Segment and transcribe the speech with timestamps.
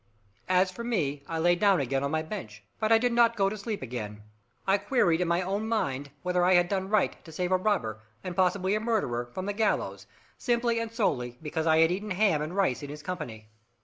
[0.49, 3.49] As for me, I lay down again on my bench, but I did not go
[3.49, 4.23] to sleep again.
[4.65, 8.01] I queried in my own mind whether I had done right to save a robber,
[8.23, 10.07] and possibly a murderer, from the gallows,
[10.39, 13.49] simply and solely because I had eaten ham and rice in his company.